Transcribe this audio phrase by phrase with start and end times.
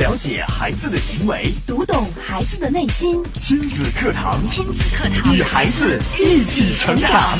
[0.00, 3.22] 了解孩子的行为，读懂孩子的内心。
[3.34, 7.38] 亲子课堂，亲子课堂，与孩子一起成长。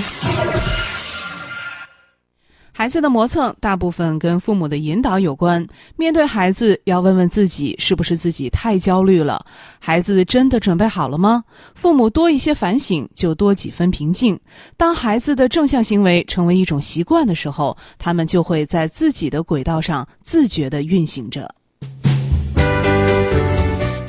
[2.71, 5.67] 孩子的磨蹭大部分跟父母的引导有关。
[5.97, 9.43] 面对孩子，要问问自己是不是自己太焦虑了？
[9.79, 11.43] 孩子真的准备好了吗？
[11.75, 14.39] 父母多一些反省，就多几分平静。
[14.77, 21.51] 当孩子的正向行为成为一种习惯的时候，他们就会在自己的轨道上自觉地运行着。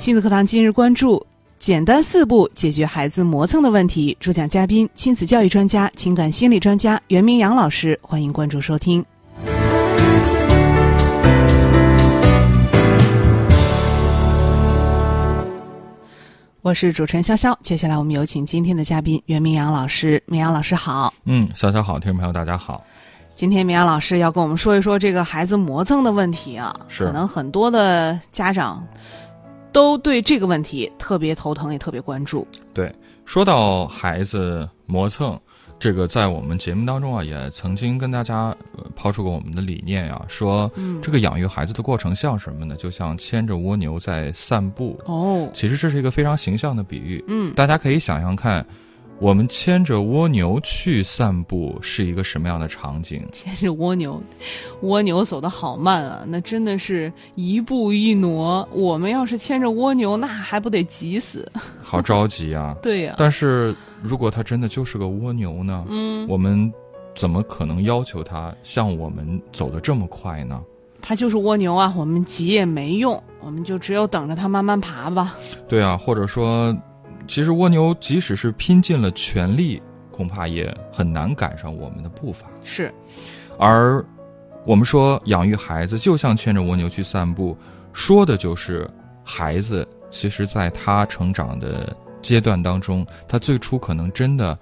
[0.02, 1.24] 亲子课堂今日关注。
[1.60, 4.18] 简单四步解决孩子磨蹭的问题。
[4.20, 8.00] 主讲嘉宾：亲子教育专家、情感心理专家袁明阳老师。
[8.02, 9.06] 欢迎关注收听。
[16.64, 17.56] 我是主持人潇潇。
[17.62, 20.20] 接下来我们有请今天的嘉宾袁明阳老师。
[20.26, 21.14] 明阳老师好。
[21.26, 22.84] 嗯，潇潇好，听众朋友大家好。
[23.36, 26.76] 今天明阳老师要跟我们说一说这个孩子磨蹭的问题啊。
[26.88, 27.06] 是。
[27.06, 28.84] 可能很多的家长。
[29.72, 32.46] 都对这个问题特别头疼，也特别关注。
[32.74, 32.94] 对，
[33.26, 35.40] 说到孩子磨蹭，
[35.80, 38.56] 这个在我们节目当中啊，也曾经跟大家
[38.96, 42.76] 抛出过我们的理念呀，说这个养育孩子的过程像什么呢？
[42.76, 45.00] 就像牵着蜗牛在散步。
[45.06, 47.24] 哦，其实这是一个非常形象的比喻。
[47.28, 48.66] 嗯，大家可以想象看。
[49.22, 53.24] 我们牵着蜗牛去散步是一个什么样的场景？
[53.32, 54.20] 牵着蜗牛，
[54.82, 58.68] 蜗牛走的好慢啊，那真的是一步一挪。
[58.72, 61.48] 我们要是牵着蜗牛，那还不得急死？
[61.84, 62.76] 好着急啊！
[62.82, 63.14] 对呀。
[63.16, 65.86] 但是如果它真的就是个蜗牛呢？
[65.90, 66.74] 嗯，我们
[67.16, 70.60] 怎么可能要求它像我们走的这么快呢？
[71.00, 75.38] 它就是蜗牛啊，我们急也没用，我们就只有等着它慢慢爬吧。
[75.70, 76.76] 对啊，或者说。
[77.32, 82.46] 其实蜗牛即使是拼尽了全力，恐怕也很难赶上我们的步伐。
[82.62, 82.94] 是，
[83.58, 84.04] 而
[84.66, 87.58] 我们说养育孩子就像牵着蜗牛去散步，
[87.94, 88.86] 说的就是
[89.24, 89.88] 孩子。
[90.10, 94.60] 其实，在他成长的阶段当中，他最初可能真的，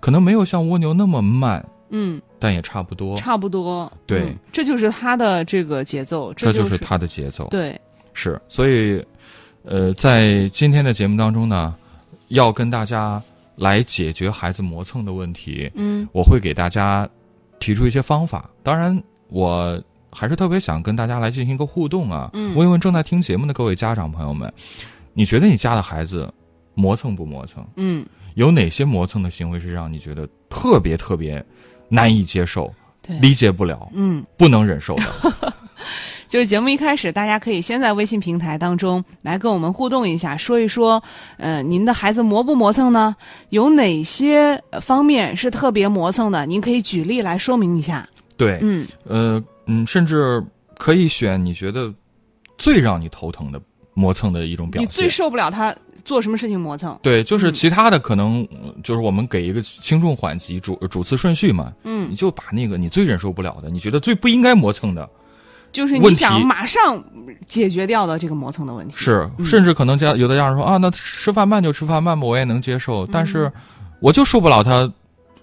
[0.00, 3.92] 可能没有像蜗牛那么慢，嗯，但也差不多，差不多。
[4.06, 7.46] 对，这就是他的这个节奏，这就是他的节奏。
[7.50, 7.78] 对，
[8.14, 8.40] 是。
[8.48, 9.04] 所以，
[9.64, 11.74] 呃，在今天的节目当中呢。
[12.28, 13.22] 要跟大家
[13.56, 17.08] 来解决孩子磨蹭的问题，嗯，我会给大家
[17.58, 18.50] 提出一些方法。
[18.62, 22.30] 当然，我还是特别想跟大家来进行一个互动啊。
[22.32, 24.52] 嗯，问一问正在听节目的各位家长朋友们，
[25.12, 26.32] 你觉得你家的孩子
[26.74, 27.66] 磨蹭不磨蹭？
[27.76, 28.04] 嗯，
[28.34, 31.44] 有哪些磨蹭的行为是让你觉得特别特别
[31.88, 32.72] 难以接受、
[33.20, 35.04] 理解不了、嗯，不能忍受的？
[36.28, 41.02] 就是节目一开始，大家可以先在微信平台当中来跟我们互动一下，说一说，
[41.36, 43.14] 呃，您的孩子磨不磨蹭呢？
[43.50, 46.44] 有哪些方面是特别磨蹭的？
[46.46, 48.08] 您可以举例来说明一下。
[48.36, 50.44] 对，嗯，呃，嗯，甚至
[50.76, 51.92] 可以选你觉得
[52.58, 53.60] 最让你头疼的
[53.94, 54.86] 磨蹭的一种表现。
[54.86, 56.98] 你最受不了他做什么事情磨蹭？
[57.02, 58.46] 对，就是其他的可能
[58.82, 61.72] 就是我们给一个轻重缓急主主次顺序嘛。
[61.84, 65.08] 嗯，你就把那个你最忍受不了的，你觉得最不应该磨蹭的。
[65.76, 67.04] 就是你想马上
[67.46, 73.52] 解决掉的这个磨蹭的问题，是，甚至可能家有的家长说啊，那吃饭慢就吃饭慢吧，我也能接受，但是
[74.00, 74.90] 我就受不了他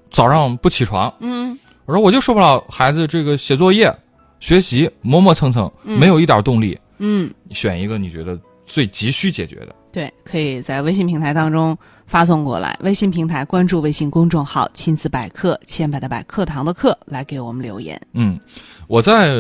[0.09, 1.13] 早上不起床。
[1.19, 1.55] 嗯，
[1.85, 3.95] 我说我就受不了孩子这个写作业、
[4.39, 6.75] 学习磨磨蹭蹭，没有一点动力。
[6.97, 8.35] 嗯，选一个你觉得
[8.65, 9.75] 最急需解决的。
[9.93, 11.77] 对，可以在微信平台当中
[12.07, 12.75] 发送过来。
[12.81, 18.01] 微信平台关注微信公众号“亲子百科”，千百的百课堂的课，来给我们留言。
[18.13, 18.39] 嗯，
[18.87, 19.35] 我在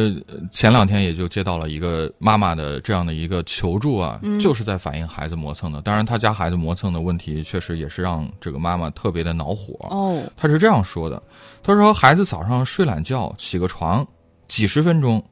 [0.51, 5.81] 前两天也就接到了一个妈妈的这样的一个求助啊，就是在反映孩子磨蹭的。
[5.81, 9.87] 当然，他家孩子磨蹭的问题，确实也是让这个妈妈特别的恼火。
[9.89, 11.19] 哦，他是这样说的
[11.63, 14.05] ：“他说孩子早上睡懒觉，起个床，
[14.47, 15.23] 几十分钟，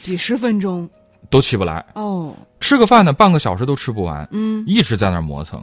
[0.00, 0.86] 几十分钟。”
[1.30, 1.84] 都起不来。
[1.94, 5.62] 哦，吃个饭呢，半个小时都吃不完，嗯，一直在那磨蹭。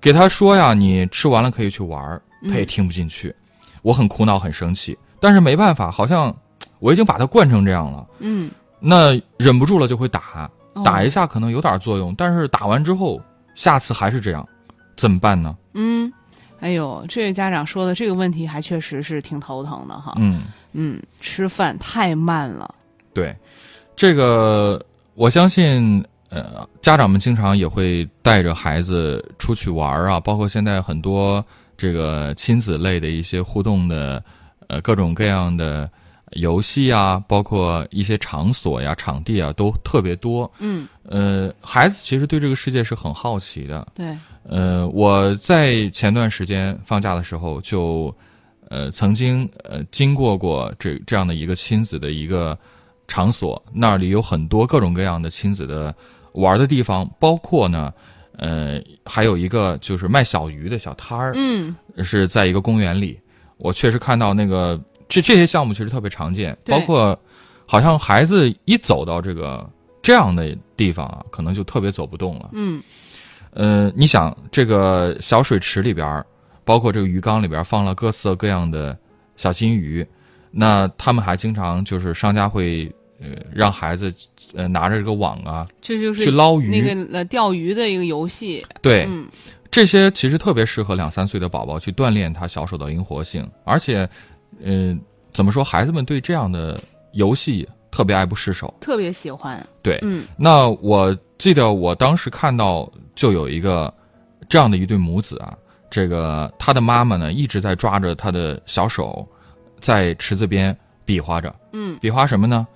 [0.00, 3.34] 给他说呀，你吃完了可以去玩他也听不进去。
[3.82, 6.34] 我很苦恼，很生气，但是没办法，好像
[6.78, 10.50] 我已经把他惯成这样了，嗯，那忍不住了就会打，
[10.84, 13.20] 打一下可能有点作用，但是打完之后，
[13.54, 14.46] 下次还是这样，
[14.96, 15.56] 怎么办呢？
[15.74, 16.12] 嗯，
[16.60, 20.14] 哎呦，这位家长说的这个问题还确实是挺头疼的哈。
[20.16, 20.42] 嗯。
[20.78, 22.74] 嗯，吃饭太慢了，
[23.14, 23.34] 对。
[23.96, 24.80] 这个
[25.14, 31.42] 我相信，呃，家长们经常也会带着孩子出去玩啊，包括现在很多
[31.78, 34.22] 这个亲子类的一些互动的，
[34.66, 35.90] 呃，各种各样的
[36.32, 40.50] 游戏啊，包括一些场所呀、场地啊，都特别多。
[40.58, 43.86] 嗯，呃，孩子其实对这个世界是很好奇的。
[43.94, 44.14] 对。
[44.46, 48.14] 呃，我在前段时间放假的时候，就
[48.68, 52.56] 呃曾经呃经过过这这样的一个亲子的一个。
[53.08, 55.94] 场所那里有很多各种各样的亲子的
[56.32, 57.92] 玩的地方，包括呢，
[58.36, 61.74] 呃，还有一个就是卖小鱼的小摊儿，嗯，
[62.04, 63.18] 是在一个公园里。
[63.58, 67.18] 我确实看到那个这这些项目其实特别常见，包括
[67.64, 69.66] 好像孩子一走到这个
[70.02, 72.50] 这样的地方啊，可能就特别走不动了。
[72.52, 72.82] 嗯，
[73.52, 76.22] 呃，你想这个小水池里边，
[76.64, 78.94] 包括这个鱼缸里边放了各色各样的
[79.38, 80.06] 小金鱼，
[80.50, 82.90] 那他们还经常就是商家会
[83.20, 84.12] 呃让孩子
[84.54, 88.64] 呃拿着这个网啊这就是去捞鱼，那个呃钓鱼的一个游戏。
[88.80, 89.26] 对，嗯，
[89.70, 94.08] 这些其实特别适合两三岁的宝宝去锻炼他小手的灵活性，而且，
[94.60, 94.98] 嗯、
[95.32, 96.80] 怎么说，孩子们对这样的
[97.12, 98.72] 游戏特别爱不释手。
[98.80, 99.66] 特别喜欢。
[99.82, 103.92] 对，嗯那我记得我当时看到就有一个
[104.48, 105.56] 这样的一对母子啊，
[105.90, 109.26] 这个他的妈妈呢一直在抓着他的小手，
[109.86, 112.66] 在池子边比划着，嗯，比划什么呢？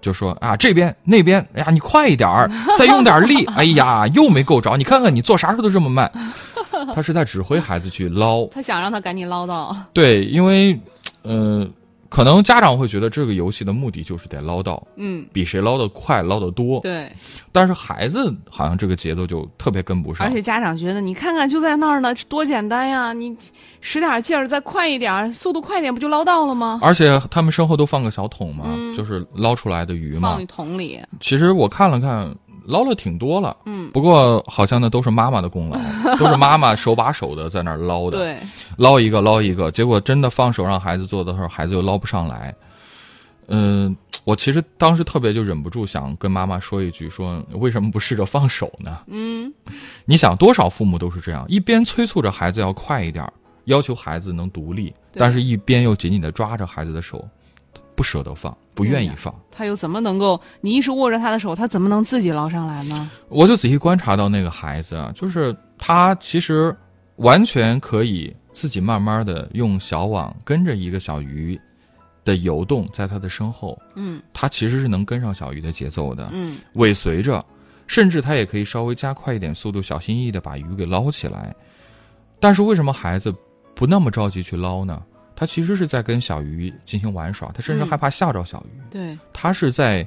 [0.00, 6.10] 就说啊这边那边，哎呀你快一点儿， 再用点力，哎呀又没够着，你看看你做啥事都这么慢。
[6.94, 9.76] 他是在指挥孩子去捞，他想让他赶紧捞到。
[9.92, 10.80] 对，因为，
[11.22, 11.68] 呃，
[12.08, 16.80] 可能家长会觉得这个游戏的目的就是得捞到，嗯，比谁捞得快、捞得多。
[16.80, 17.10] 对，
[17.52, 23.12] 但是孩子好像这个节奏就特别跟不上，而且家长觉得你看看就在那儿呢，多简单呀！
[23.12, 23.36] 你
[23.80, 26.80] 使点劲儿，再快一点儿，速度快点，不就捞到了吗？
[26.82, 30.46] 而且他们身后都放个小桶嘛，嗯就是捞出来的鱼嘛放一。
[30.46, 31.00] 桶里。
[31.20, 32.34] 其实我看了看，
[32.66, 35.78] 捞了挺多了，嗯，不过好像呢都是妈妈的功劳，
[36.18, 38.36] 都是妈妈手把手的在那儿捞的，对，
[38.76, 42.54] 捞一个捞一个，结果真的放手让孩子做的时候，孩子又捞不上来。
[43.48, 48.98] 嗯、我其实当时特别就忍不住想跟妈妈说一句：说为什么不试着放手呢？
[49.06, 49.52] 嗯，
[50.04, 53.24] 你想多少父母都是这样，一边催促着孩子要快一点，
[53.66, 57.24] 要求孩子能独立，但是一边又紧紧的抓着孩子的手，
[57.94, 59.34] 不舍得放，不愿意放。
[59.50, 60.40] 他又怎么能够？
[60.60, 63.10] 你一直握着他的手，他怎么能自己捞上来呢？
[63.28, 66.76] 我就仔细观察到那个孩子啊，就是他其实
[67.16, 71.58] 完全可以自己慢慢的用小网跟着一个小鱼
[72.22, 77.42] 的游动，在他的身后，嗯他其实是能跟上小鱼的节奏的，嗯，尾随着，
[77.86, 81.54] 甚至他也可以稍微加快一点速度，小心翼翼的把鱼给捞起来。
[82.38, 83.34] 但是为什么孩子
[83.74, 85.02] 不那么着急去捞呢？
[85.36, 90.06] 他其实是在跟小鱼进行玩耍，他甚至嗯害怕吓着小鱼，对，他是在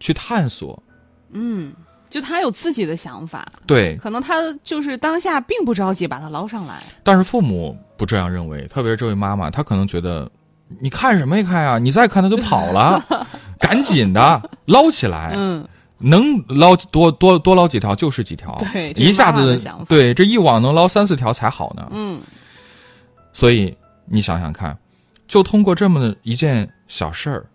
[0.00, 0.80] 去探索。
[1.30, 1.72] 嗯，
[2.08, 6.80] 就他有自己的想法，对，可能他就是当下并不着急把它捞上来。
[7.02, 10.30] 但是父母不这样认为，特别是这位妈妈，她可能觉得，
[10.80, 11.78] 你看什么呀看呀？
[11.78, 13.04] 你再看他就跑了，
[13.58, 15.66] 赶紧的捞起来，嗯，
[15.98, 19.58] 能捞多多多捞几条就是几条，对一下子
[19.88, 21.88] 对这一网能捞三四条才好呢。
[21.90, 22.20] 嗯，
[23.32, 23.76] 所以
[24.06, 24.76] 你想想看，
[25.28, 27.46] 就通过这么的一件小事儿，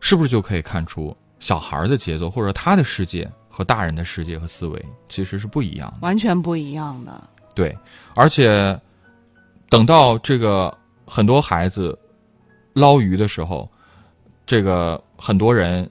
[0.00, 5.98] 是不是就可以看出小孩儿的节奏或者他的世界和大人的世界和思维其实是不一样的？
[6.00, 7.22] 完全不一样的。
[7.54, 7.76] 对，
[8.14, 8.78] 而且
[9.68, 10.76] 等到这个
[11.06, 11.98] 很多孩子
[12.72, 13.68] 捞鱼的时候，
[14.46, 15.88] 这个很多人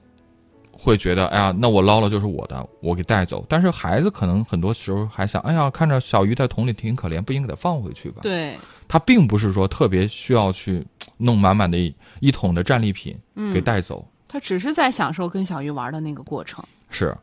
[0.82, 3.44] 会觉得，哎呀，那我捞了就是我的，我给带走。
[3.46, 8.20] 但是孩子可能很多时候还想，哎呀，看着小鱼在桶里挺可怜，不应该给它放回去吧？
[8.22, 8.56] 对，
[8.88, 10.82] 他并不是说特别需要去
[11.18, 16.64] 弄满满的一一桶的战利品嗯，给带走，他只是在享受跟小鱼玩的那个过程。
[16.88, 17.14] 是，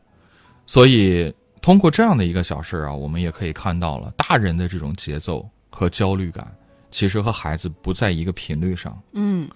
[0.64, 6.46] 所以通过这样的一个小事儿啊，我们也可以看到了大人的这种节奏和焦虑感，
[6.92, 9.50] 其实和孩子不在一个频率上，嗯，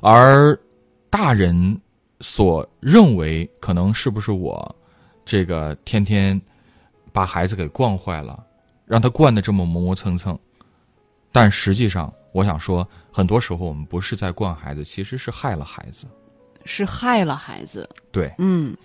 [0.00, 0.56] 而
[1.10, 1.76] 大人
[2.20, 4.74] 所认为可能是不是我
[5.24, 6.40] 这个天天
[7.12, 8.44] 把孩子给惯坏了，
[8.86, 10.38] 让他惯得这么磨磨蹭蹭，
[11.30, 16.06] 但实际上，我想说，很多时候我们不是在惯孩子，其实是害了孩子。
[16.64, 17.88] 是害了孩子。
[18.12, 18.76] 对，嗯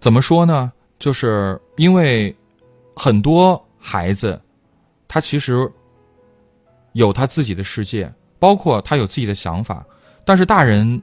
[0.00, 0.72] 怎么说呢？
[0.98, 2.34] 就是因为
[2.94, 4.40] 很多孩子，
[5.08, 5.70] 他其实
[6.92, 9.84] 有他自己的世界，包括他有自己的想法，
[10.24, 11.02] 但是大人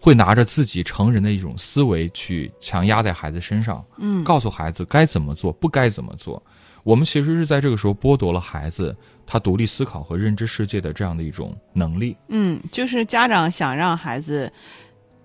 [0.00, 6.42] 会拿着自己成人的一种思维去强压在孩子身上，嗯，告诉孩子该怎么做，不该怎么做。
[6.82, 12.16] 我们其实是在这个时候剥夺了孩子他独立思考和认知世界的这样的一种能力。
[12.28, 14.50] 嗯，就是家长想让孩子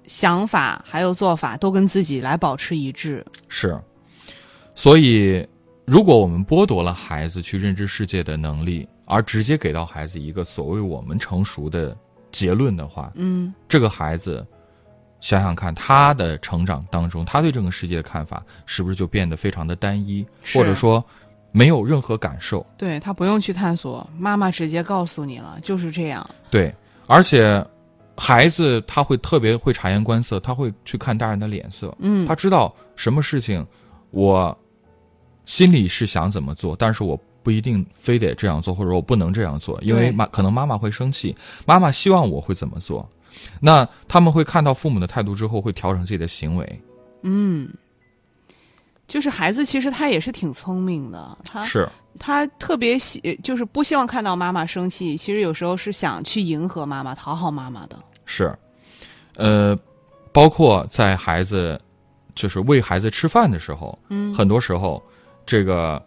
[0.06, 3.26] 想法还有做法都跟自己来保持一致。
[3.48, 3.80] 是，
[4.76, 5.48] 所以
[5.86, 11.96] 如果我们剥夺了孩子去认知世界的能力，而直接给到孩子一个所谓我们成熟的
[12.34, 14.46] 结论的话，嗯这个孩子
[15.26, 21.04] 想想看，他的成长当中，他对这个世界的看法是不是就变得非常的单一，或者说
[21.52, 22.64] 没有任何感受？
[22.78, 26.30] 对他不用去探索，妈妈直接告诉你了，就是这样。
[26.52, 26.72] 对，
[27.08, 27.66] 而且
[28.16, 32.28] 孩子他会特别会察言观色，他会去看大人的脸色，嗯。
[32.28, 33.66] 他知道什么事情
[34.12, 34.56] 我
[35.48, 43.10] 心里是想怎么做，但是我不一定非得这样做，或者我不能这样做，因为妈可能妈妈会生气，妈妈希望我会怎么做，
[43.60, 46.82] 那他们会看到父母的态度之后，会调整自己的行为。
[47.24, 47.70] 嗯，
[49.08, 51.90] 就是孩子其实他也是挺聪明的，他是
[52.20, 57.98] 他特别喜，就是不希望看到妈妈生气，其实有时候是想去迎合妈妈、讨好妈妈的。
[58.26, 58.56] 是，
[59.36, 59.78] 呃，
[60.32, 61.80] 包括在孩子
[62.34, 65.02] 就是喂孩子吃饭的时候，嗯很多时候
[65.46, 66.04] 这个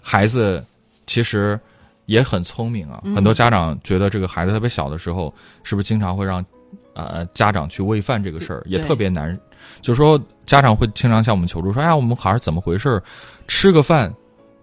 [0.00, 0.64] 孩子
[1.06, 1.58] 其实
[2.06, 3.00] 也很聪明啊。
[3.04, 6.44] 嗯很多家长觉得这个孩子特别小的时候，是不是经常会让
[6.94, 9.38] 呃家长去喂饭这个事儿也特别难？
[9.82, 13.02] 就说家长会经常向我们求助说：“哎呀，我们孩儿怎么回事儿？
[13.46, 14.12] 吃个饭，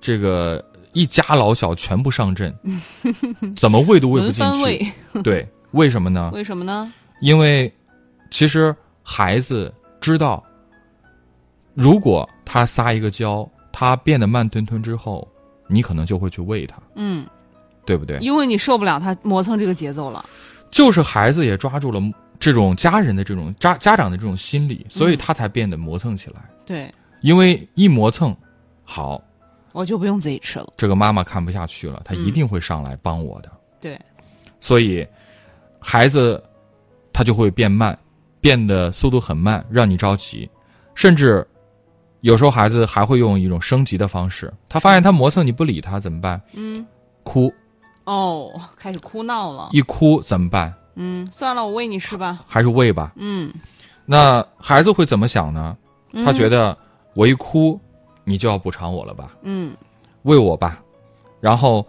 [0.01, 2.53] 这个一家老小全部上阵，
[3.55, 5.21] 怎么喂都喂不进去。
[5.21, 6.31] 对，为什么呢？
[6.33, 6.91] 为什么呢？
[7.21, 7.71] 因为
[8.31, 10.43] 其实孩子知道，
[11.73, 15.27] 如果他撒一个娇，他变得慢吞吞之后，
[15.67, 17.25] 你可能就会去喂他，嗯，
[17.85, 18.17] 对不对？
[18.19, 20.25] 因为你受不了他磨蹭这个节奏了。
[20.71, 22.01] 就是孩子也抓住了
[22.39, 26.43] 这种家人的这种家家长的这种心理，所以他才变得磨蹭起来。
[26.65, 28.35] 对，因为一磨蹭，
[28.83, 29.21] 好，
[29.71, 30.67] 我就不用自己吃了。
[30.77, 33.51] 这个妈妈看不下去了，她一定会上来帮我的。
[33.79, 33.99] 对，
[34.59, 35.07] 所以
[35.79, 36.43] 孩子
[37.13, 37.97] 他就会变慢，
[38.41, 40.49] 变得速度很慢，让你着急，
[40.93, 41.47] 甚至
[42.21, 44.53] 有时候孩子还会用一种升级的方式。
[44.67, 46.41] 他发现他磨蹭你不理他怎么办？
[46.53, 46.85] 嗯，
[47.23, 47.51] 哭，
[48.07, 49.69] 哦，开始哭闹了。
[49.73, 50.73] 一哭怎么办？
[50.95, 52.43] 嗯，算了，我喂你吃吧。
[52.47, 53.11] 还是喂吧。
[53.17, 53.53] 嗯，
[54.05, 55.77] 那孩子会怎么想呢？
[56.25, 56.75] 他觉得，
[57.13, 57.79] 我一哭，
[58.23, 59.35] 你就要补偿我了吧？
[59.43, 59.75] 嗯
[60.23, 60.81] 喂我吧。
[61.41, 61.85] 然后，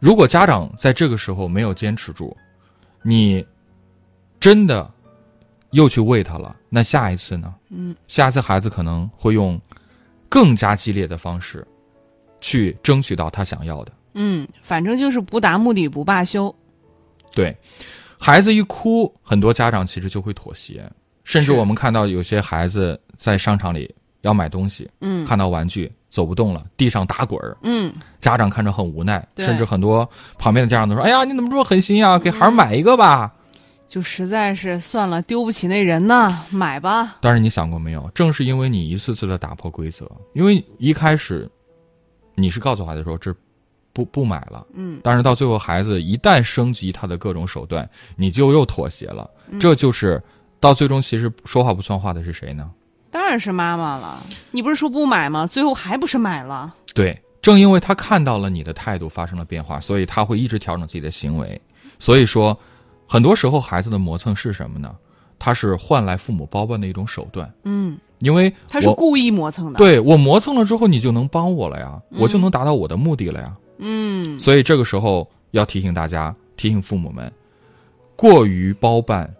[0.00, 2.36] 如果家长在这个时候没有坚持住，
[3.02, 3.44] 你
[4.38, 4.88] 真的
[5.70, 7.54] 又去喂他了，那下一次呢？
[7.70, 9.58] 嗯，下一次孩子可能会用
[10.28, 11.66] 更加激烈的方式
[12.40, 13.92] 去争取到他想要的。
[14.14, 16.54] 嗯，反正就是不达目的不罢休。
[17.32, 17.56] 对，
[18.18, 20.88] 孩子一哭，很多家长其实就会妥协，
[21.24, 23.92] 甚至我们看到有些孩子在商场里
[24.22, 32.18] 要买东西，嗯看到玩具走不动了，地上打滚儿，嗯，家长看着很无奈，对甚至很多旁边的家长都说：“哎呀，你怎么这么狠心呀？
[32.18, 33.34] 给孩儿买一个吧。
[33.86, 37.16] 就实在是算了，丢不起那人呢，买吧。
[37.20, 38.10] 但是你想过没有？
[38.14, 41.48] 正是因为你一次次的打破规则，因为一开始
[42.34, 43.32] 你是告诉孩子说这
[43.94, 50.22] 不不买了，嗯，但是到最后孩子一旦升级他的各种手段，你就又妥协了，嗯这就是
[50.60, 52.70] 到最终其实说话不算话的是谁呢？
[53.10, 54.20] 当然是妈妈了。
[54.50, 55.46] 你不是说不买吗？
[55.46, 56.74] 最后还不是买了？
[56.92, 61.60] 对，正因为他看到了你的态度发生了变化，所以他会一直调整自己的行为。
[62.00, 62.58] 所以说，
[63.06, 64.92] 很多时候孩子的磨蹭是什么呢？
[65.38, 73.54] 他是换来父母包办的一种手段，嗯，因为他是故意磨蹭的。，对我磨蹭了之后，你就能帮我了呀，嗯我就能达到我的目的了呀。
[73.78, 77.32] 嗯，所以这个时候要提醒大家，提醒父母们，
[78.16, 79.32] 过于包办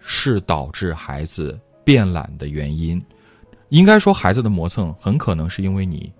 [0.00, 3.02] 是导致孩子变懒的原因。
[3.70, 6.12] 应该说，孩子的磨蹭很可能是因为你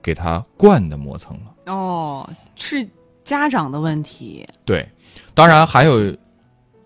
[0.00, 1.72] 给他惯的磨蹭了。
[1.72, 2.86] 哦，是
[3.24, 4.46] 家长的问题。
[4.64, 4.88] 对，
[5.34, 6.16] 当然还有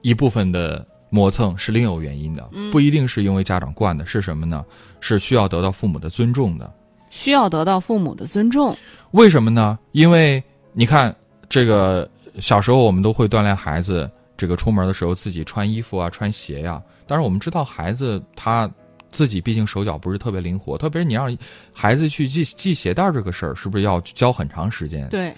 [0.00, 4.64] 一部分的磨蹭是另有原因的，嗯不一定是因为家长惯的，是什么呢？
[5.00, 6.72] 是需要得到父母的尊重的。
[7.16, 8.76] 需要得到父母的尊重。
[9.12, 9.78] 为什么呢？
[9.92, 10.42] 因为
[10.74, 11.14] 你看，
[11.48, 12.06] 这个
[12.40, 18.70] 小时候我们都会锻炼孩子，这个出门的时候自己穿衣服啊、穿鞋呀、但是，我们知道孩子他
[19.10, 21.34] 自己毕竟手脚不是特别灵活，特别是你让
[21.72, 25.08] 孩子去系系鞋带这个事儿，是不是要教很长时间？
[25.08, 25.34] 对，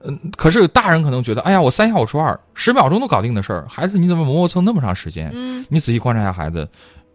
[0.00, 5.30] 嗯可是大人可能觉得，哎呀，我三下五除二，十秒钟都搞定的事儿，孩子你怎么磨磨蹭那么长时间？
[5.32, 6.68] 嗯，你仔细观察一下孩子，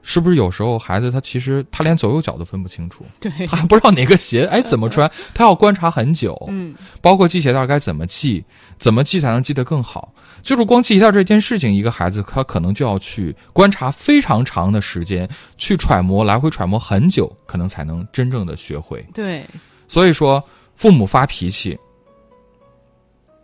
[0.09, 6.41] 是不是有时候孩子他其实他连左右脚都分不清楚， 对，他还不知道哪个鞋哎怎么穿，他要观察很久。
[6.47, 8.41] 嗯，包括系鞋带该怎么系，
[8.79, 10.13] 怎么系才能系得更好。
[10.41, 19.05] 就是光系鞋带这件事情，一个孩子他可能就要去观察非常长的时间，去揣摩，来回揣摩很久，可能才能真正的学会。
[19.13, 19.45] 对，
[19.89, 20.41] 所以说，
[20.77, 21.77] 父母发脾气，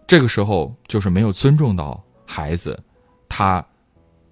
[0.08, 2.80] 这个时候就是没有尊重到孩子，
[3.28, 3.62] 他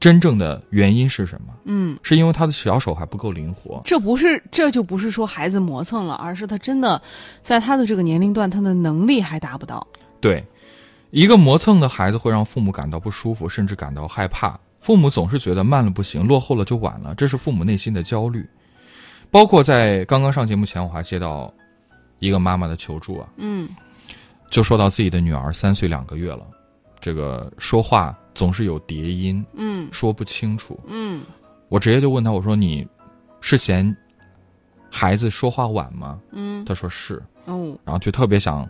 [0.01, 1.53] 真正的原因是什么？
[1.65, 3.79] 嗯，是因为他的小手还不够灵活。
[3.86, 7.00] 这不是，这就不是说孩子磨蹭了，而是他真的
[7.43, 9.86] 在他的这个年龄段，他的能力还达不到。
[10.20, 10.43] 对，
[11.12, 14.60] 一个磨蹭的孩子会让父母感到不舒服，甚至感到害怕。
[14.79, 18.43] 父母总是觉得慢了不行，落后了就晚了，这是父母内心的焦虑。
[19.29, 21.53] 包括在刚刚上节目前，我还接到
[22.17, 23.70] 一个妈妈的求助啊，嗯
[24.50, 26.41] 就说到自己的女儿三岁两个月了，
[27.00, 30.80] 这个说话总是有叠音，嗯说不清楚。
[30.88, 31.24] 嗯
[31.70, 32.86] 我直接就问他，我说你
[33.40, 33.96] 是嫌
[34.90, 36.20] 孩子说话晚吗？
[36.32, 38.68] 嗯他说是，哦然后就特别想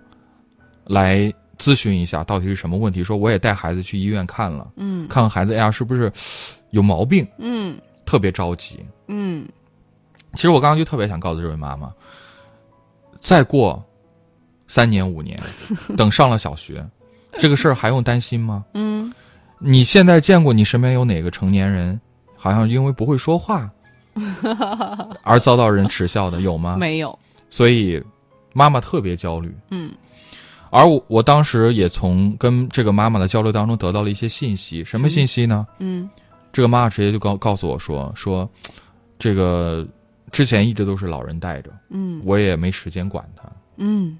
[0.86, 3.03] 来咨询一下到底是什么问题。
[3.03, 6.12] 说我也带孩子去医院看了，嗯看看孩子，哎呀，是不是
[6.72, 7.27] 有毛病？
[7.38, 8.80] 嗯特别着急。
[9.08, 9.48] 嗯
[10.34, 11.94] 其实我刚刚就特别想告诉这位妈妈，
[13.20, 13.84] 再过
[14.68, 15.38] 三年五年，
[15.98, 16.86] 等上了小学，
[17.39, 18.63] 这个事儿还用担心吗？
[18.74, 19.12] 嗯
[19.63, 22.00] 你现在见过你身边有哪个成年人，
[22.36, 23.70] 好像因为不会说话
[25.24, 26.75] 而遭到人耻笑的有吗？
[26.77, 27.18] 没有
[27.50, 28.01] 所以
[28.53, 29.53] 妈妈特别焦虑。
[29.70, 29.91] 嗯
[30.74, 35.68] 而我我当时也从跟这个妈妈的交流当中得到了一些信息，什么信息呢？
[35.80, 36.10] 嗯
[36.53, 38.50] 这个妈妈直接就告告诉我说说，
[39.20, 39.86] 这个
[40.32, 43.44] 之前一直都是老人带着，嗯我也没时间管他。
[43.77, 44.18] 嗯，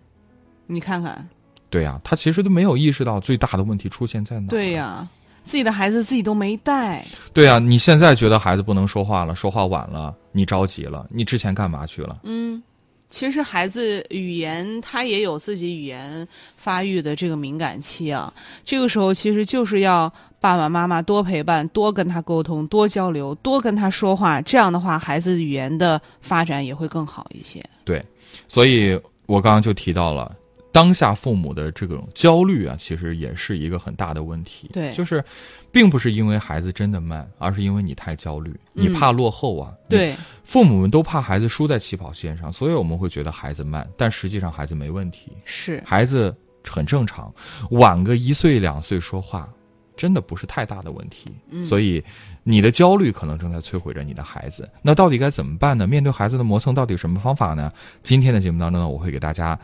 [0.68, 1.26] 你看看，
[1.70, 4.48] 对呀、他其实都没有意识到最大的问题出现在哪。
[4.48, 5.08] 对呀、
[5.44, 12.20] 自己的孩子自己都没带，对啊、你现在觉得孩子不能说话了，说话晚了，你着急了，你之前干嘛去了？
[12.24, 12.62] 嗯，
[13.10, 18.34] 其实孩子语言他也有自己语言发育的这个敏感期啊，
[18.64, 27.64] 这个时候其实就是要爸爸妈妈多陪伴，多跟他沟通，多交流，多跟他说话，这样的话，孩子语言的发展也会更好一些。
[27.84, 28.04] 对，
[28.48, 30.36] 所以我刚刚就提到了。
[30.72, 34.70] 当下父母的这种焦虑啊，其实也是一个很大的问题。
[34.72, 35.24] 对就是，
[35.72, 39.74] 并不是因为孩子真的慢，而是因为你太焦虑，你嗯怕落后啊。
[39.88, 47.34] 你对，父母们都怕孩子输在起跑线上，所以我们会觉得孩子慢，但实际上孩子没问题，是，孩子很正常，
[47.72, 49.50] 晚个一岁两岁说话，
[49.98, 51.32] 真的不是太大的问题。
[51.50, 52.04] 嗯所以
[52.44, 54.68] 你的焦虑可能正在摧毁着你的孩子。
[54.82, 55.86] 那到底该怎么办呢？
[55.86, 57.72] 面对孩子的磨蹭，到底有什么方法呢？
[58.01, 59.60] 今天的节目当中呢，我会给大家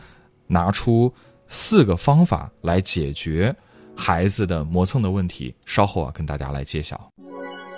[0.48, 1.12] 拿出
[1.46, 3.54] 四个方法来解决
[3.96, 5.54] 孩子的磨蹭的问题。
[5.66, 7.12] 稍后啊，跟大家来揭晓。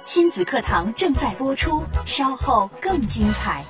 [0.02, 3.62] 亲子课堂正在播出，稍后更精彩。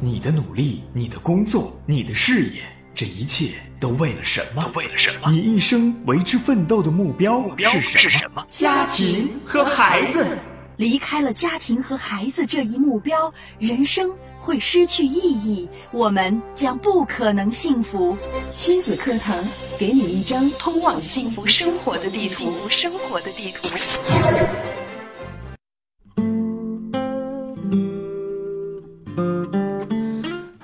[0.00, 2.62] 你的努力，你的工作，你的事业，
[2.94, 4.62] 这一切都为了什么？
[4.62, 5.30] 都为了什么？
[5.30, 8.44] 你一生为之奋斗的目标是什么？
[8.48, 10.38] 家庭和孩子。
[10.76, 14.12] 离开了家庭和孩子这一目标，人生
[14.44, 18.14] 会失去意义，我们将不可能幸福。
[18.54, 19.34] 亲子课堂
[19.78, 22.52] 给你一张通往幸福生活的地图。
[22.68, 24.73] 生活的地图。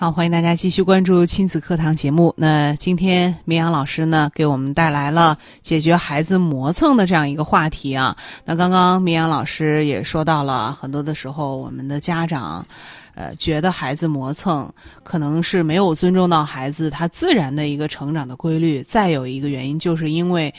[0.00, 2.32] 好，欢迎大家继续关注亲子课堂节目。
[2.38, 8.16] 那今天明阳老师呢，给我们带来了解决孩子磨蹭的这样一个话题啊。
[8.46, 12.66] 那刚刚明阳老师也说到了，很多的时候我们的家长，
[13.14, 14.66] 呃，觉得孩子磨蹭，
[15.04, 18.82] 可能是没有尊重到孩子他自然的一个成长的规律。
[18.84, 20.54] 再有一个原因，就是因为。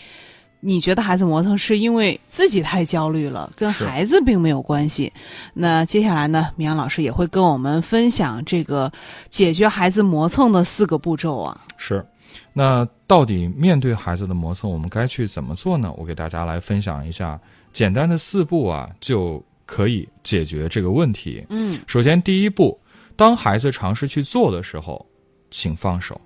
[0.63, 5.11] 你觉得孩子磨蹭是因为自己太焦虑了，跟孩子并没有关系。
[5.53, 8.91] 那接下来呢，明阳老师也会跟我们分享这个
[9.27, 11.59] 解决孩子磨蹭的四个步骤啊。
[11.77, 12.05] 是，
[12.53, 15.91] 那到底面对孩子的磨蹭，我们该去怎么做呢？
[15.97, 17.39] 我给大家来分享一下
[17.73, 21.43] 简单的四步啊，就可以解决这个问题。
[21.49, 22.79] 嗯首先，第一步，
[23.15, 25.03] 当孩子尝试去做的时候，
[25.49, 26.21] 请放手。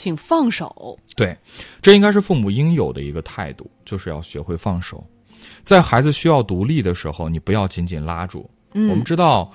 [0.00, 0.98] 请放手。
[1.14, 1.36] 对，
[1.82, 5.04] 这应该是父母应有的一个态度，就是要学会放手。
[5.62, 8.48] 在孩子需要独立的时候，你不要紧紧拉住。
[8.72, 9.52] 嗯，我们知道，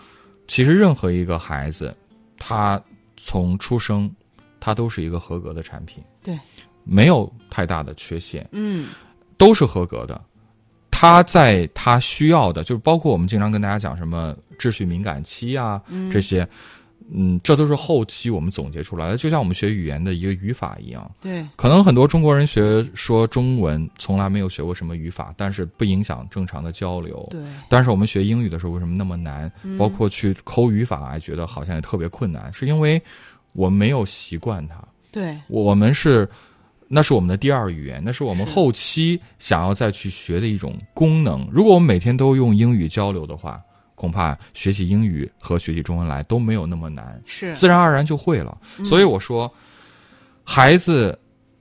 [0.47, 1.95] 其实任何一个孩子，
[2.37, 2.79] 他
[3.17, 4.11] 从出生，
[4.59, 6.37] 他都是一个合格的产品，对，
[6.83, 8.89] 没有太大的缺陷，嗯
[9.35, 10.21] 都是合格的。
[10.91, 16.47] 他在他需要的，就是包括我们经常跟大家讲什么秩序敏感期啊，嗯这些，
[17.11, 21.09] 嗯，这都是后期我们总结出来的，就像我们学语言的一个语法一样。
[21.21, 27.27] 对，可能很多中国人学说中文从来没有学过什么语法，但是不影响正常的交流。
[27.29, 29.51] 对，但是我们学英语的时候为什么那么难？
[29.63, 32.99] 嗯包括去抠语法，还觉得好像也特别困难，是因为
[33.53, 34.83] 我没有习惯它。
[35.11, 36.27] 对，我们是，
[36.87, 41.47] 那是我们的第二语言，那是我们后期想要再去学的一种功能。
[41.51, 43.61] 如果我们每天都用英语交流的话，
[43.95, 47.19] 恐怕学习英语和学习中文来都没有那么难。
[47.25, 48.55] 是，自然而然就会了。
[48.83, 49.51] 所以我说，
[50.43, 51.17] 孩子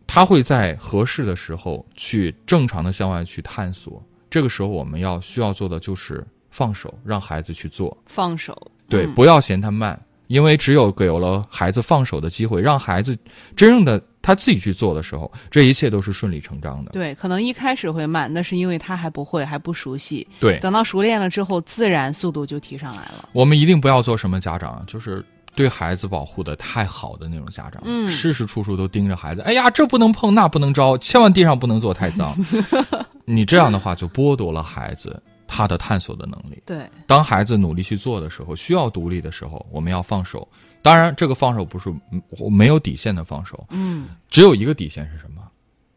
[0.06, 4.02] 他会在合适的时候去正常的向外去探索。
[4.28, 7.96] 这个时候，我们要需要做的就是放手，让孩子去做。
[8.06, 8.70] 放手。
[8.88, 13.16] 对，嗯不要嫌他慢，因为只有给了孩子放手的机会，让孩子
[13.56, 16.92] 真正的他自己去做的时候，这一切都是顺理成章的。
[16.92, 20.26] 对，可能一开始会慢，那是因为他还不会，还不熟悉。
[20.40, 23.28] 对，等到熟练了之后，自然速度就提上来了。
[23.32, 25.22] 我们一定不要做什么家长，就是
[25.54, 32.34] 对孩子保护的太好的那种家长，嗯事事处处都盯着孩子，哎呀，这不能碰，那不能招，千万地上不能坐太脏。
[33.26, 36.62] 你这样的话就剥夺了孩子他的探索的能力。
[36.64, 40.48] 对，当孩子努力去做的时候，需要独立的时候，我们要放手。
[40.84, 45.40] 当然，这个放手不是嗯没有底线的放手，嗯，只有一个底线是什么？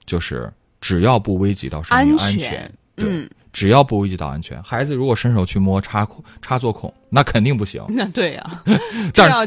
[0.06, 7.84] 就是只要不危及到生命安安全对，嗯只要不危及到安全，孩子如果伸手去摸插孔插座孔，那肯定不行。
[7.90, 8.64] 那对呀、
[9.14, 9.46] 这但要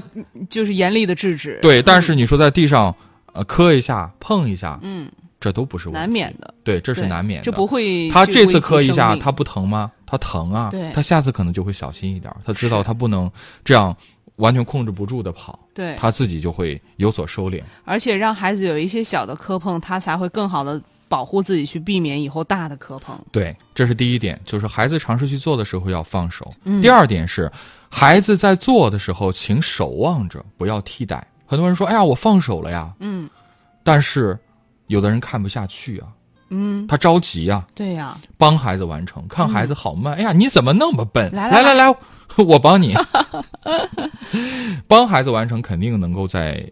[0.51, 1.59] 就是严厉的制止。
[1.63, 2.95] 对，但是你说在地上
[3.33, 7.45] 呃磕一下、碰一下，嗯，这都不是难免的，对，这是难免的。
[7.45, 8.11] 这不会。
[8.11, 9.91] 他这次磕一下，他他不疼吗？
[10.05, 13.31] 他疼啊对，他下次可能就会小心一点，他知道他不能
[13.65, 13.97] 这样
[14.41, 17.63] 完全控制不住的跑，对，他自己就会有所收敛。
[17.85, 23.19] 而且让孩子有一些小的磕碰，他才会更好的保护自己，去避免以后大的磕碰。
[23.31, 26.53] 对，这是第一点，就是孩子尝试去做的时候要放手。
[26.65, 27.51] 嗯第二点是，
[27.89, 31.27] 孩子在做的时候，请守望着，不要替代。
[31.47, 32.95] 很多人说：“哎呀，我放手了呀。
[33.01, 33.29] 嗯”
[33.83, 34.39] 但是，
[34.87, 36.07] 有的人看不下去啊，
[36.51, 41.31] 嗯，他着急呀、对呀、帮孩子完成，看孩子好慢，哎呀，你怎么那么笨？
[41.33, 41.95] 来来来
[42.37, 42.95] 我帮你，
[44.87, 46.71] 帮孩子完成，肯定能够在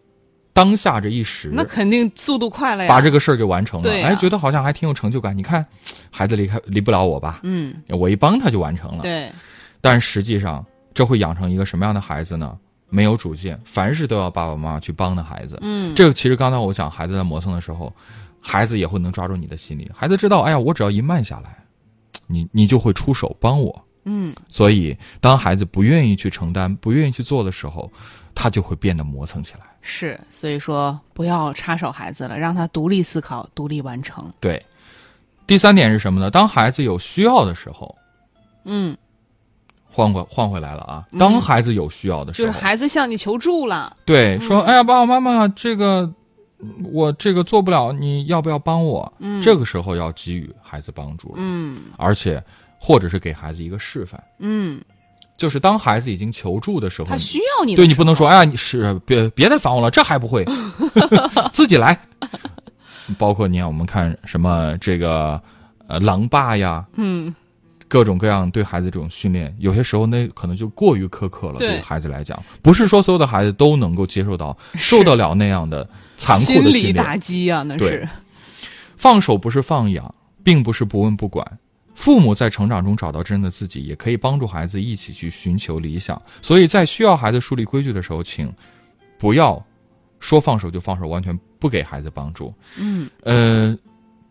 [0.52, 2.88] 当下这一时，那肯定速度快了呀。
[2.88, 3.90] 把这个事儿给完成了。
[3.90, 5.36] 哎，觉得好像还挺有成就感。
[5.36, 5.64] 你看，
[6.10, 7.40] 孩子离开离不了我吧？
[7.42, 9.02] 嗯，我一帮他就完成了。
[9.02, 9.30] 对，
[9.80, 10.64] 但实际上，
[10.94, 12.56] 这会养成一个什么样的孩子呢？
[12.90, 15.58] 没有主见，凡事都要爸爸妈妈去帮的孩子。
[15.60, 17.92] 嗯，这个其实刚才我讲孩子在磨蹭的时候，
[18.40, 19.90] 孩子也会能抓住你的心理。
[19.94, 21.58] 孩子知道，哎呀，我只要一慢下来，
[22.26, 23.84] 你你就会出手帮我。
[24.04, 27.90] 嗯，所以，当孩子不愿意去承担、不愿意去做的时候，
[28.34, 29.60] 他就会变得磨蹭起来。
[29.82, 34.32] 是，所以说不要插手孩子了，让他独立思考、独立完成。
[34.40, 34.64] 对，
[35.46, 36.30] 第三点是什么呢？
[36.30, 37.94] 当孩子有需要的时候，
[38.64, 38.96] 嗯，
[39.90, 41.06] 换回换回来了啊！
[41.18, 43.94] 当孩子有需要的时候，就是孩子向你求助了。
[44.06, 46.10] 对说：“哎呀，爸爸妈妈，这个
[46.92, 51.78] 我这个做不了，你要不要帮我？”嗯，这个时候要给予孩子帮助了，嗯。
[51.96, 52.42] 而且
[52.78, 54.80] 或者是给孩子一个示范，嗯，
[55.36, 60.44] 就是当孩子已经求助的时候，他需要你对你不能说：“哎呀，你是别别再烦我了，这还不会，
[61.52, 61.98] 自己来。”
[63.16, 65.40] 包括你看，我们看什么这个
[65.86, 67.34] 呃狼爸呀，嗯，
[67.88, 71.58] 各种各样对孩子这种训练，有些时候那可能就过于苛刻了。
[71.58, 77.16] 对对孩子来讲，不是说所有的孩子都能够接受到、受得了那样的残酷心的训理打。
[77.16, 78.06] 击啊，那是。
[78.98, 81.58] 放手不是放养，并不是不问不管。
[81.94, 86.20] 父母在成长中找到真的自己，也可以帮助孩子一起去寻求理想。
[86.42, 88.52] 所以在需要孩子树立规矩的时候，请
[89.18, 89.64] 不要
[90.20, 92.54] 说放手就放手，完全不给孩子帮助。
[92.76, 93.76] 嗯呃，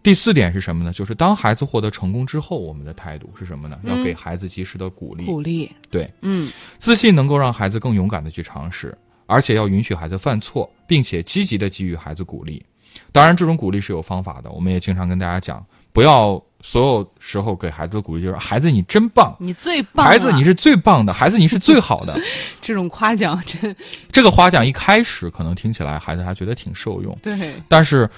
[0.02, 0.94] 第四点是什么呢？
[0.94, 3.78] 就是当孩子获得成功之后，我们的态度是什么呢？
[3.84, 5.26] 要嗯给孩子及时的鼓励。
[5.26, 5.70] 鼓励。
[5.90, 8.98] 对，嗯自信能够让孩子更勇敢的去尝试，
[9.28, 12.66] 而且要允许孩子犯错，并且积极的给予孩子鼓励。
[13.12, 15.64] 当然，这种鼓励是有方法的，我们也经常跟大家讲，
[15.94, 22.20] 不要所有时候给孩子的鼓励就是“孩子你真棒”，你最棒了，孩子你是最棒的， 孩子你是最好的。
[22.60, 23.76] 这种夸奖真
[24.12, 28.10] 这个夸奖一开始可能听起来孩子还觉得挺受用，对，但是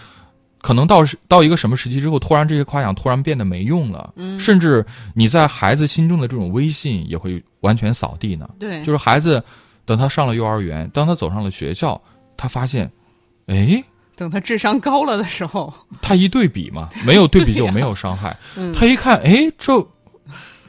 [0.62, 8.50] 可能到时到一个什么时期之后，突然这些夸奖突然变得没用了，嗯甚至你在孩子心中的这种威信也会完全扫地呢。
[8.58, 9.44] 对，就是孩子
[9.90, 12.00] 等他上了幼儿园，当他走上了学校，
[12.38, 12.92] 他发现，
[13.48, 13.84] 哎，
[14.16, 18.38] 等他智商高了的时候，他一对比嘛，没有对比就没有伤害。
[18.56, 19.74] 嗯他一看，哎，这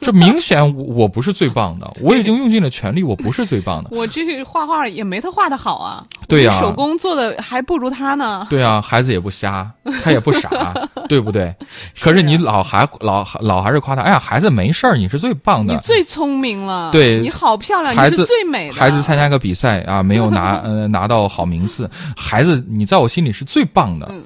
[0.05, 3.89] 这明显我我不是最棒的，我已经用尽了全力，我不是最棒的。
[3.95, 8.47] 我这个画画也没他画的好啊，对呀手工做的还不如他呢。
[8.49, 9.71] 对啊，孩子也不瞎，
[10.03, 10.49] 他也不傻，
[11.07, 11.55] 对不对？
[11.99, 15.73] 可是你老还老老还是夸他，哎呀，孩子没事儿，你是最棒的。
[15.73, 18.73] 你最聪明了，对你好漂亮，你孩子是最美的。
[18.73, 24.23] 孩子参加个比赛啊，没有拿呃拿到好名次，孩子你在我心里是最棒的，嗯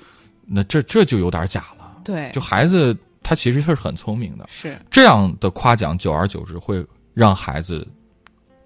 [0.48, 1.86] 那这这就有点假了。
[2.04, 2.96] 对，就孩子
[3.28, 4.80] 他其实是很聪明的，是。
[4.92, 6.86] 这样的夸奖久而久之会
[7.16, 7.88] 让孩子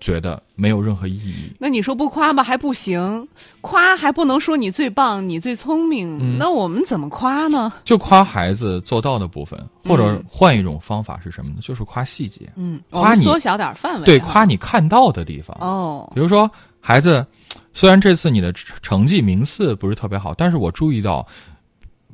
[0.01, 1.51] 觉得没有任何意义。
[1.57, 3.25] 那你说不夸吧还不行，
[3.61, 6.37] 夸还不能说你最棒，你最聪明，嗯。
[6.37, 7.71] 那我们怎么夸呢？
[7.85, 10.23] 就夸孩子做到的部分，或者嗯。
[10.27, 11.57] 换一种方法是什么呢？
[11.61, 15.55] 就是夸细节，嗯，夸你缩小点范围，对，夸你看到的地方。
[15.61, 16.49] 哦，比如说，
[16.81, 17.25] 孩子，
[17.73, 21.25] 虽然这次你的成绩名次不是特别好，但是我注意到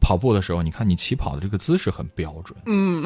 [0.06, 2.56] 跑步的时候，你看你起跑的这个姿势很标准。
[2.68, 3.04] 嗯，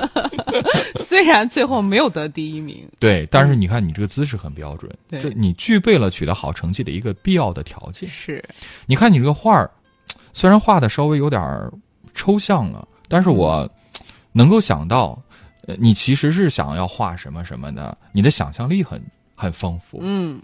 [1.00, 8.06] 虽然最后没有得第一名，对，但是你看你这个姿势很标准，对这你具备了取得好成绩的一个必要的条件。
[8.06, 8.44] 是
[8.84, 9.70] 你看你这个画儿，
[10.34, 11.40] 虽然画的稍微有点
[12.14, 13.66] 抽象了，但是我
[14.32, 15.18] 能够想到，
[15.66, 19.02] 呃，你其实是想要画什么什么的，你的想象力很
[19.34, 19.98] 很丰富。
[20.02, 20.38] 嗯，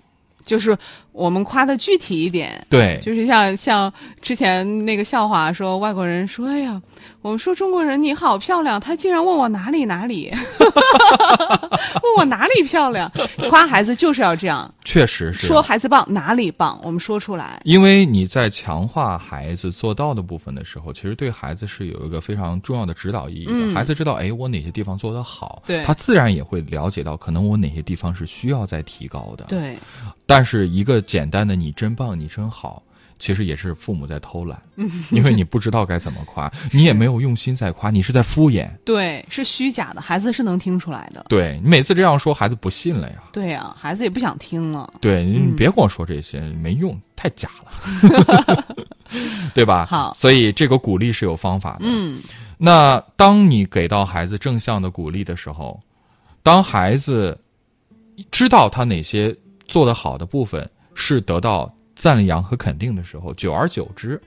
[0.47, 0.75] 就是
[1.16, 6.81] 我们夸的具体一点，对，就是像像之前那个笑话说，外国人说：“哎呀，
[7.22, 13.11] 我们说中国人你好漂亮，他竟然问我哪里哪里， 问我哪里漂亮，
[13.48, 15.46] 夸孩子就是要这样，确实是。
[15.46, 17.61] 说孩子棒哪里棒，我们说出来。
[17.64, 23.52] 因为你在强化孩子做到的部分的时候，其实对孩子是有一个非常重要的指导意义的。
[23.55, 23.74] 嗯。
[23.74, 25.83] 孩子知道，哎，我哪些地方做得好，对。
[25.85, 29.79] 他自然也会了解到，可能我哪些地方是需要再提高的。，对，
[30.26, 32.83] 但是一个简单的“你真棒，你真好”，
[33.19, 34.61] 其实也是父母在偷懒，
[35.11, 38.69] 因为你不知道该怎么夸， 你也没有用心在夸，你是在敷衍。
[38.85, 41.25] 对，是虚假的，孩子是能听出来的。
[41.29, 43.23] 对你每次这样说，孩子不信了呀。
[43.33, 44.92] 对呀、孩子也不想听了。
[45.01, 48.64] 对你嗯别跟我说这些，没用，太假了，
[49.55, 49.87] 对吧？
[49.87, 51.85] 好所以这个鼓励是有方法的。
[51.85, 52.21] 嗯，
[52.59, 55.81] 那当你给到孩子正向的鼓励的时候，
[56.42, 57.38] 当孩子
[58.31, 59.35] 知道他哪些
[59.66, 64.21] 做得好的部分是得到赞扬和肯定的时候，久而久之，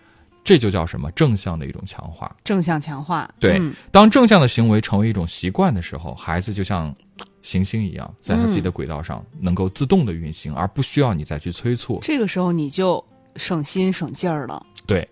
[0.43, 2.33] 这就叫什么正向的一种强化。
[2.43, 3.29] 正向强化。
[3.39, 6.95] 对，嗯当正向的行为成为一种习惯的时候，孩子就像
[7.41, 11.99] 行星一样，在他自己的轨道上能够自动的运行，而不需要你再去催促。
[12.01, 13.03] 这个时候你就
[13.35, 14.65] 省心省劲儿了。
[14.85, 15.07] 对，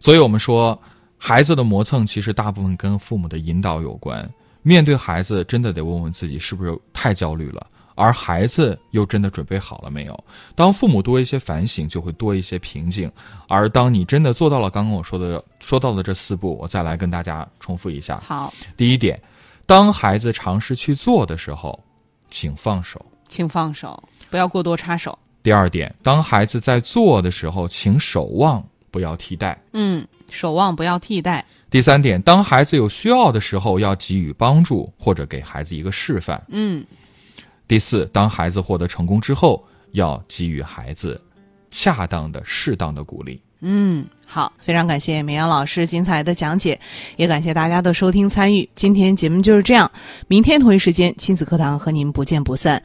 [0.00, 0.78] 所以我们说，
[1.16, 4.28] 孩子的磨蹭其实大部分跟父母的引导有关。
[4.62, 10.24] 面对孩子，真的得问问自己是不是太焦虑了，而孩子又真的准备好了没有？
[10.54, 13.10] 当父母多一些反省，就会多一些平静。
[13.48, 18.20] 而当你真的做到了刚刚我说的说到的这四步，我再来跟大家重复一下。
[18.22, 19.20] 好，第一点，
[19.66, 21.82] 当孩子尝试去做的时候，
[22.30, 23.04] 请放手。
[23.28, 25.18] 请放手，不要过多插手。
[25.42, 29.58] 第二点，当孩子在做的时候，请守望，不要替代。
[29.72, 31.44] 嗯，守望不要替代。
[31.68, 36.40] 第三点，当孩子有需要的时候，要给予帮助或者给孩子一个示范。
[36.48, 36.84] 嗯，
[37.68, 41.20] 第四，当孩子获得成功之后，要给予孩子
[41.70, 43.40] 恰当的、适当的鼓励。
[43.60, 46.78] 嗯，好，非常感谢绵阳老师精彩的讲解，
[47.16, 48.68] 也感谢大家的收听参与。
[48.74, 49.90] 今天节目就是这样，
[50.28, 52.82] 明天同一时间亲子课堂和您不见不散。